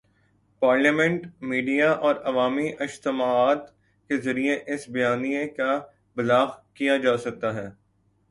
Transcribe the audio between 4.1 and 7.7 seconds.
ذریعے اس بیانیے کا ابلاغ کیا جا سکتا ہے۔